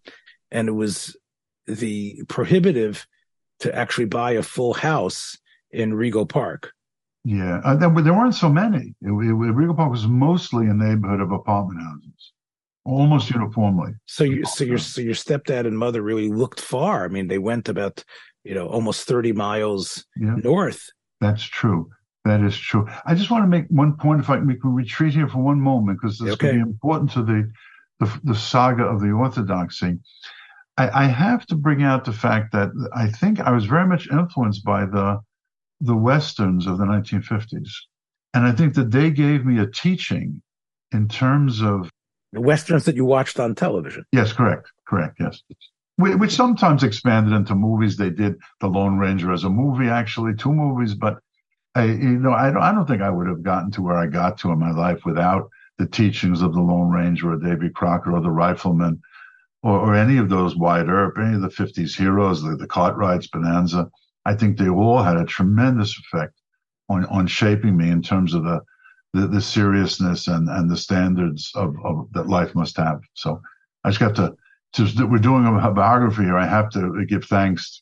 [0.51, 1.17] And it was
[1.65, 3.07] the prohibitive
[3.61, 5.37] to actually buy a full house
[5.71, 6.71] in Rego Park.
[7.23, 8.95] Yeah, uh, there, there, weren't so many.
[9.01, 12.31] It, it, Rego Park was mostly a neighborhood of apartment houses,
[12.87, 13.91] almost uniformly.
[14.05, 17.05] So, you, so your so your stepdad and mother really looked far.
[17.05, 18.03] I mean, they went about
[18.43, 20.89] you know almost thirty miles yeah, north.
[21.19, 21.89] That's true.
[22.25, 22.87] That is true.
[23.05, 25.39] I just want to make one point, if I can, we can retreat here for
[25.39, 26.53] one moment, because this okay.
[26.53, 27.49] be important to the,
[28.01, 29.97] the, the saga of the orthodoxy.
[30.77, 34.09] I, I, have to bring out the fact that I think I was very much
[34.11, 35.19] influenced by the
[35.79, 37.69] the westerns of the 1950s,
[38.33, 40.41] and I think that they gave me a teaching
[40.91, 41.89] in terms of
[42.33, 44.05] the westerns that you watched on television.
[44.11, 45.17] Yes, correct, correct.
[45.19, 45.41] Yes,
[45.97, 47.97] which sometimes expanded into movies.
[47.97, 51.19] They did The Lone Ranger as a movie, actually, two movies, but
[51.75, 54.07] I, you know, I don't, I don't think I would have gotten to where I
[54.07, 58.13] got to in my life without the teachings of the Lone Ranger or Davy Crockett
[58.13, 58.99] or the Rifleman
[59.63, 63.27] or, or any of those Wyatt Earp, any of the 50s heroes, the, the Cartwrights,
[63.27, 63.89] Bonanza.
[64.25, 66.33] I think they all had a tremendous effect
[66.89, 68.61] on, on shaping me in terms of the,
[69.13, 73.01] the, the seriousness and, and the standards of, of that life must have.
[73.13, 73.41] So
[73.83, 74.35] I just got to,
[74.73, 76.37] just we're doing a biography here.
[76.37, 77.81] I have to give thanks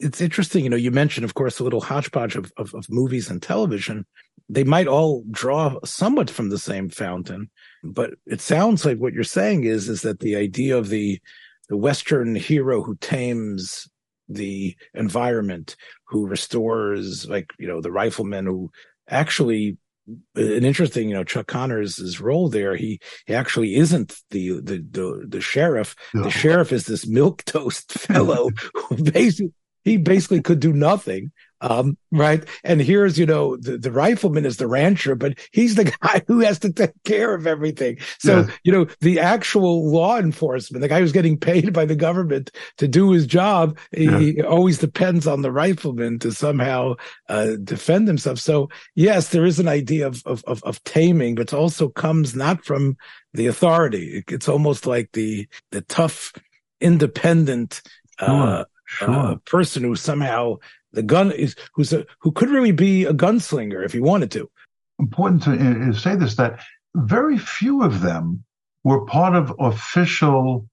[0.00, 3.30] it's interesting, you know, you mentioned, of course, a little hodgepodge of, of, of, movies
[3.30, 4.04] and television.
[4.48, 7.50] They might all draw somewhat from the same fountain,
[7.82, 11.20] but it sounds like what you're saying is, is that the idea of the,
[11.68, 13.88] the Western hero who tames
[14.28, 15.76] the environment,
[16.08, 18.70] who restores, like, you know, the rifleman who
[19.08, 22.76] actually an interesting, you know, Chuck Connors' role there.
[22.76, 25.94] He, he actually isn't the the the, the sheriff.
[26.12, 26.24] No.
[26.24, 29.52] The sheriff is this milk toast fellow who basically
[29.84, 31.30] he basically could do nothing.
[31.60, 32.44] Um, right.
[32.62, 36.40] And here's, you know, the, the, rifleman is the rancher, but he's the guy who
[36.40, 37.98] has to take care of everything.
[38.18, 38.50] So, yes.
[38.64, 42.88] you know, the actual law enforcement, the guy who's getting paid by the government to
[42.88, 44.18] do his job, yeah.
[44.18, 46.94] he always depends on the rifleman to somehow,
[47.28, 48.38] uh, defend himself.
[48.38, 52.34] So yes, there is an idea of, of, of, of taming, but it also comes
[52.34, 52.96] not from
[53.32, 54.22] the authority.
[54.28, 56.32] It's almost like the, the tough,
[56.80, 57.80] independent,
[58.18, 59.10] uh, sure.
[59.10, 60.56] uh, person who somehow
[60.94, 64.50] the gun is who's a who could really be a gunslinger if he wanted to.
[64.98, 66.60] Important to uh, say this that
[66.94, 68.44] very few of them
[68.84, 70.68] were part of official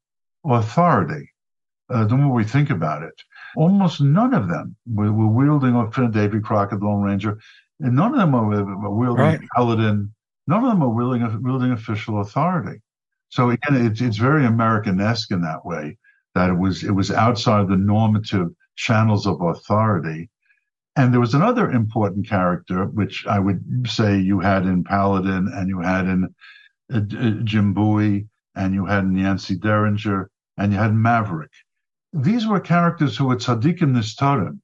[0.45, 1.29] authority.
[1.89, 3.13] Uh, the more we think about it,
[3.57, 7.37] almost none of them were, were wielding a Davy Crockett, Lone Ranger,
[7.81, 9.39] and none of them were, were wielding right.
[9.55, 10.13] paladin.
[10.47, 12.79] None of them are wielding, wielding official authority.
[13.29, 15.97] So again, it's it's very Americanesque in that way
[16.35, 20.29] that it was it was outside the normative channels of authority.
[20.95, 25.69] And there was another important character, which I would say you had in Paladin and
[25.69, 26.35] you had in
[26.93, 31.51] uh, uh, Jim Bowie and you had in Yancey Derringer and you had Maverick.
[32.13, 34.59] These were characters who were tzaddikim nistarim.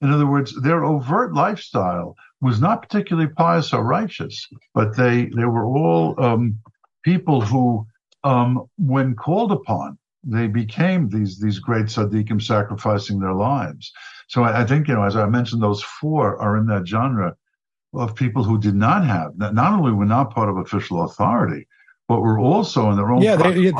[0.00, 5.44] In other words, their overt lifestyle was not particularly pious or righteous, but they they
[5.44, 6.60] were all um,
[7.02, 7.84] people who,
[8.22, 9.98] um, when called upon,
[10.30, 13.92] they became these these great tzaddikim sacrificing their lives.
[14.28, 17.34] So I, I, think you know, as I mentioned, those four are in that genre
[17.94, 21.66] of people who did not have not only were not part of official authority,
[22.08, 23.20] but were also in their own.
[23.20, 23.72] Yeah, they,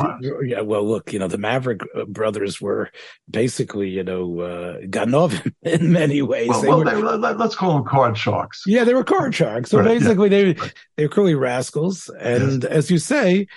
[0.43, 2.91] yeah, Well, look, you know, the Maverick uh, brothers were
[3.29, 6.49] basically, you know, uh, Ganov in many ways.
[6.49, 8.63] Well, they well were, they, let, us call them card sharks.
[8.67, 9.71] Yeah, they were card sharks.
[9.71, 10.53] So right, basically, yeah.
[10.53, 12.09] they they were clearly rascals.
[12.19, 12.71] And yes.
[12.71, 13.47] as you say,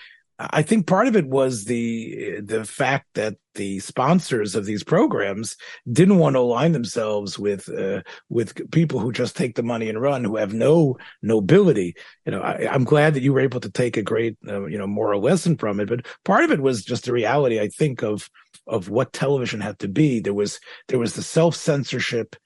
[0.50, 5.56] I think part of it was the the fact that the sponsors of these programs
[5.90, 10.00] didn't want to align themselves with uh, with people who just take the money and
[10.00, 11.94] run, who have no nobility.
[12.24, 14.78] You know, I, am glad that you were able to take a great uh, you
[14.78, 17.60] know moral lesson from it, but part of it was just the reality.
[17.60, 18.28] I think of
[18.66, 20.20] of what television had to be.
[20.20, 22.36] There was there was the self censorship.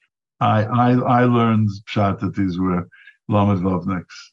[0.40, 2.88] I I I learned shot that these were
[3.28, 4.32] Lamed Vovniks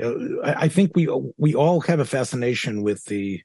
[0.00, 3.42] I think we we all have a fascination with the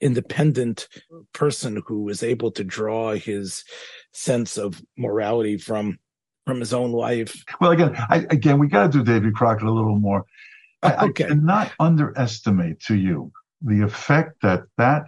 [0.00, 0.88] independent
[1.34, 3.64] person who is able to draw his
[4.12, 5.98] sense of morality from
[6.46, 7.44] from his own life.
[7.60, 10.24] Well, again, I, again, we got to do David Crockett a little more.
[10.82, 11.24] I, okay.
[11.24, 15.04] I cannot underestimate to you the effect that that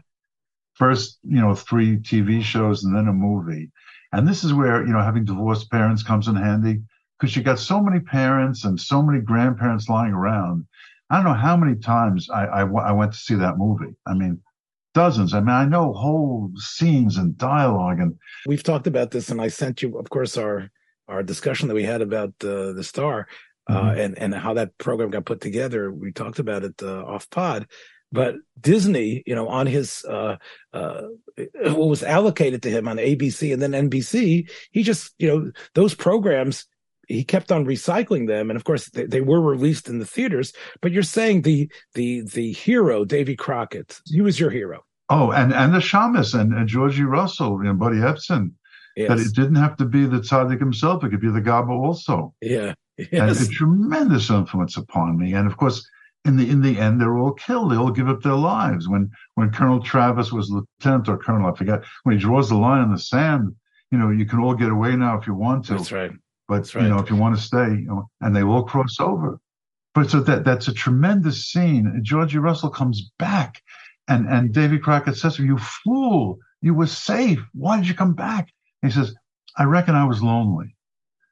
[0.75, 3.71] first, you know, three TV shows and then a movie,
[4.13, 6.83] and this is where you know having divorced parents comes in handy
[7.19, 10.67] because you got so many parents and so many grandparents lying around
[11.13, 13.95] I don't know how many times I, I, I went to see that movie.
[14.07, 14.41] I mean,
[14.95, 15.35] dozens.
[15.35, 19.29] I mean, I know whole scenes and dialogue, and we've talked about this.
[19.29, 20.71] And I sent you, of course, our
[21.09, 23.29] our discussion that we had about uh, the star
[23.69, 24.01] uh, mm-hmm.
[24.01, 25.93] and and how that program got put together.
[25.93, 27.67] We talked about it uh, off pod.
[28.11, 30.37] But Disney, you know, on his uh,
[30.73, 31.03] uh,
[31.37, 35.95] what was allocated to him on ABC and then NBC, he just, you know, those
[35.95, 36.67] programs
[37.09, 40.53] he kept on recycling them, and of course they, they, were released in the theaters.
[40.81, 44.85] But you're saying the the the hero, Davy Crockett, he was your hero.
[45.09, 48.53] Oh, and and the Shamus and, and Georgie Russell and Buddy Ebsen.
[48.97, 49.09] Yes.
[49.09, 52.35] That it didn't have to be the tzaddik himself; it could be the gaba also.
[52.43, 53.09] Yeah, yes.
[53.13, 55.33] and a tremendous influence upon me.
[55.33, 55.89] And of course,
[56.25, 57.73] in the in the end, they're all killed.
[57.73, 58.89] They all give up their lives.
[58.89, 61.85] When when Colonel Travis was lieutenant or colonel, I forget.
[62.03, 63.55] When he draws the line in the sand,
[63.91, 65.75] you know, you can all get away now if you want to.
[65.75, 66.13] That's right.
[66.53, 66.83] But right.
[66.83, 69.41] you know, if you want to stay, you know, and they will cross over.
[69.95, 72.01] But so that that's a tremendous scene.
[72.03, 73.63] Georgie Russell comes back,
[74.07, 76.37] and and Davy Crockett says, to him, "You fool!
[76.61, 77.41] You were safe.
[77.55, 78.51] Why did you come back?"
[78.83, 79.15] he says,
[79.57, 80.77] "I reckon I was lonely."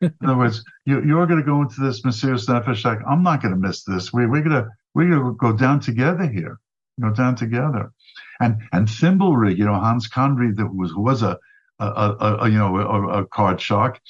[0.01, 3.43] In other words, you, are going to go into this Mesiras Nefesh like I'm not
[3.43, 4.15] going to miss this.
[4.15, 6.59] We, we're going to we're going to go down together here,
[6.99, 7.93] go down together.
[8.41, 11.39] And and Thimblerig, you know, Hans Conried, that was was a
[11.81, 14.01] a, a, you know, a, a, card shark,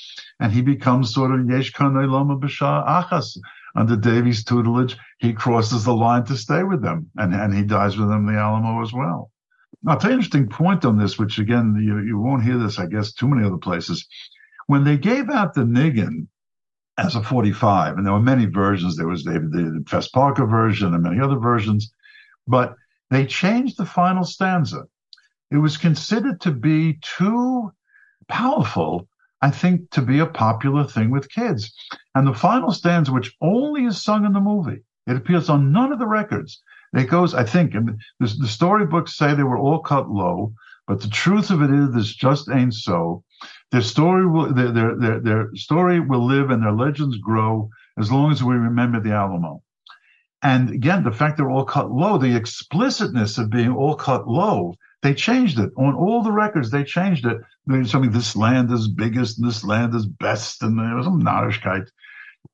[0.40, 3.38] and he becomes sort of Yesh Lama Bashar Achas.
[3.76, 7.96] Under Davy's tutelage, he crosses the line to stay with them, and, and he dies
[7.96, 9.30] with them in the Alamo as well.
[9.84, 13.12] Now, an interesting point on this, which again, you, you won't hear this, I guess,
[13.12, 14.06] too many other places.
[14.66, 16.26] When they gave out the Niggin
[16.98, 20.92] as a 45, and there were many versions, there was the, the Fess Parker version
[20.92, 21.92] and many other versions,
[22.48, 22.74] but
[23.10, 24.82] they changed the final stanza
[25.50, 27.72] it was considered to be too
[28.28, 29.08] powerful,
[29.42, 31.74] I think, to be a popular thing with kids.
[32.14, 35.92] And the final stanza, which only is sung in the movie, it appears on none
[35.92, 36.62] of the records.
[36.92, 40.52] It goes, I think, and the, the storybooks say they were all cut low,
[40.86, 43.22] but the truth of it is, this just ain't so.
[43.70, 48.10] Their story will, their, their, their, their story will live and their legends grow as
[48.10, 49.62] long as we remember the Alamo.
[50.42, 54.74] And again, the fact they're all cut low, the explicitness of being all cut low
[55.02, 56.70] they changed it on all the records.
[56.70, 57.38] They changed it.
[57.66, 61.22] They something this land is biggest and this land is best, and there was some
[61.22, 61.88] narishkeit.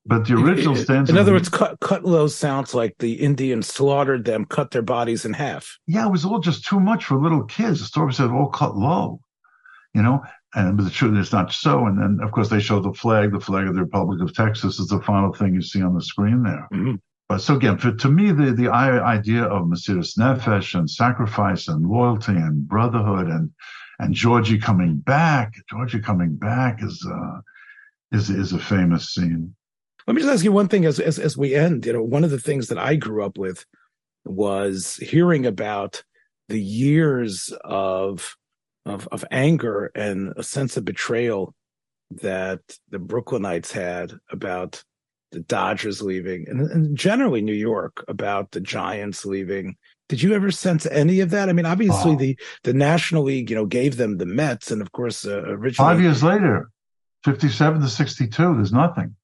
[0.05, 1.11] But the original stanza.
[1.11, 5.25] In other words, cut, cut low sounds like the Indians slaughtered them, cut their bodies
[5.25, 5.77] in half.
[5.85, 7.79] Yeah, it was all just too much for little kids.
[7.79, 9.19] The story said all cut low,
[9.93, 10.23] you know.
[10.55, 11.85] And but the truth is not so.
[11.85, 13.33] And then, of course, they show the flag.
[13.33, 16.01] The flag of the Republic of Texas is the final thing you see on the
[16.01, 16.67] screen there.
[16.73, 16.95] Mm-hmm.
[17.29, 21.85] But so again, for, to me, the, the idea of Mesiras Nefesh and sacrifice and
[21.85, 23.51] loyalty and brotherhood and
[23.99, 27.39] and Georgie coming back, Georgie coming back is uh,
[28.11, 29.55] is is a famous scene.
[30.05, 31.85] Let me just ask you one thing as, as as we end.
[31.85, 33.65] You know, one of the things that I grew up with
[34.23, 36.03] was hearing about
[36.47, 38.37] the years of
[38.85, 41.53] of of anger and a sense of betrayal
[42.09, 44.83] that the Brooklynites had about
[45.37, 49.75] the Dodgers leaving, and, and, generally New York about the Giants leaving.
[50.09, 51.47] Did you ever sense any of that?
[51.47, 52.15] I mean, obviously oh.
[52.15, 55.93] the the National League, you know, gave them the Mets, and of course, uh, originally
[55.93, 56.71] five years later,
[57.23, 59.15] fifty-seven to sixty-two, there's nothing.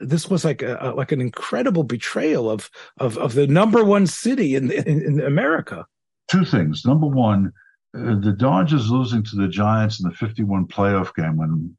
[0.00, 4.54] This was like a, like an incredible betrayal of of of the number one city
[4.54, 5.84] in in, in America.
[6.28, 6.86] Two things.
[6.86, 7.52] Number one,
[7.94, 11.76] uh, the Dodgers losing to the Giants in the fifty-one playoff game when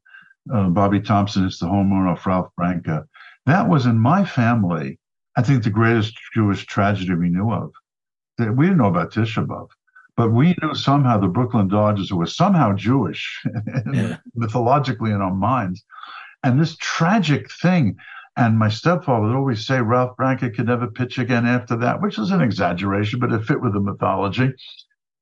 [0.54, 3.06] uh, Bobby Thomson hits the home run off Ralph Branca
[3.50, 4.98] that was in my family,
[5.36, 7.72] I think, the greatest Jewish tragedy we knew of.
[8.38, 9.68] that we didn't know about Tisha B'av,
[10.16, 13.42] but we knew somehow the Brooklyn Dodgers were somehow Jewish,
[13.92, 14.18] yeah.
[14.34, 15.84] mythologically in our minds.
[16.42, 17.96] And this tragic thing,
[18.36, 22.18] and my stepfather would always say Ralph Branca could never pitch again after that, which
[22.18, 24.52] is an exaggeration, but it fit with the mythology.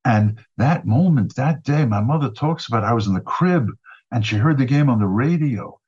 [0.05, 3.69] And that moment, that day, my mother talks about I was in the crib
[4.13, 5.79] and she heard the game on the radio.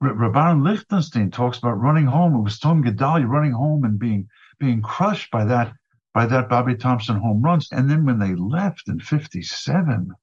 [0.00, 2.36] Rav Aharon Lichtenstein talks about running home.
[2.36, 4.28] It was Tzom Gedalia running home and being
[4.58, 5.72] being crushed by that
[6.14, 7.68] by that Bobby Thomson home runs.
[7.72, 10.14] And then when they left in '57,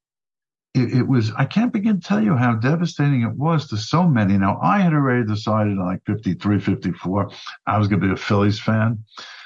[0.74, 4.08] it, it, was I can't begin to tell you how devastating it was to so
[4.08, 4.38] many.
[4.38, 7.32] Now I had already decided like 53, 54,
[7.68, 9.04] I was going to be a Phillies fan.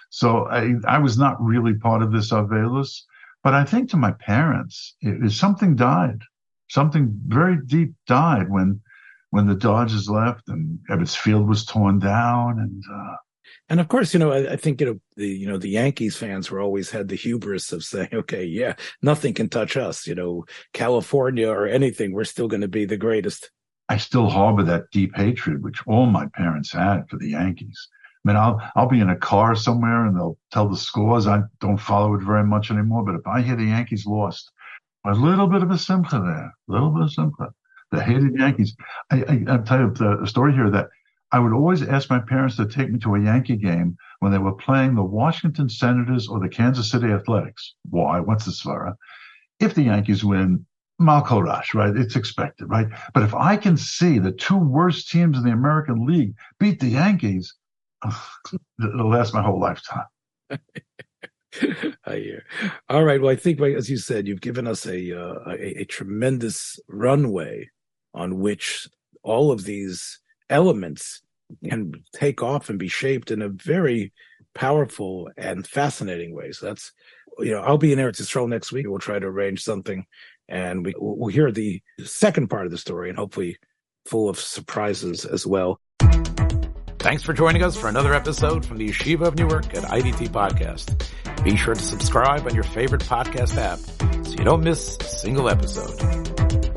[0.09, 3.03] So I, I was not really part of this Avelus.
[3.43, 6.21] But I think to my parents, it, it, something died.
[6.69, 8.81] Something very deep died when
[9.31, 13.15] when the Dodgers left and Ebbets Field was torn down and uh,
[13.69, 16.15] and of course, you know, I, I, think you know the you know the Yankees
[16.15, 20.15] fans were always had the hubris of saying, "Okay, yeah, nothing can touch us." You
[20.15, 23.51] know, California or anything, we're still going to be the greatest.
[23.87, 27.87] I still harbor that deep hatred, which all my parents had for the Yankees.
[28.23, 31.27] I mean, I'll I'll be in a car somewhere and they'll tell the scores.
[31.27, 34.51] I don't follow it very much anymore, but if I hear the Yankees lost,
[35.05, 37.49] a little bit of a simcha there, a little bit of simcha.
[37.91, 38.75] The hated Yankees.
[39.09, 40.89] I, I, I'll tell you the story here that
[41.31, 44.37] I would always ask my parents to take me to a Yankee game when they
[44.39, 47.75] were playing the Washington Senators or the Kansas City Athletics.
[47.89, 48.19] Why?
[48.19, 48.95] What's the svara?
[49.59, 50.65] If the Yankees win,
[50.99, 51.95] Malkorash, right?
[51.95, 52.87] It's expected, right?
[53.13, 56.87] But if I can see the two worst teams in the American League beat the
[56.87, 57.53] Yankees,
[58.83, 60.05] it'll last my whole lifetime.
[62.05, 62.45] I hear.
[62.89, 63.21] All right.
[63.21, 67.69] Well, I think, as you said, you've given us a, uh, a, a tremendous runway
[68.19, 68.87] on which
[69.23, 71.21] all of these elements
[71.67, 74.11] can take off and be shaped in a very
[74.53, 76.51] powerful and fascinating way.
[76.51, 76.91] So that's,
[77.39, 78.87] you know, I'll be in Eretz Yisrael next week.
[78.87, 80.05] We'll try to arrange something
[80.47, 83.57] and we, we'll hear the second part of the story and hopefully
[84.05, 85.79] full of surprises as well.
[86.99, 91.05] Thanks for joining us for another episode from the Yeshiva of Newark at IDT Podcast.
[91.43, 93.79] Be sure to subscribe on your favorite podcast app
[94.25, 96.68] so you don't miss a single episode.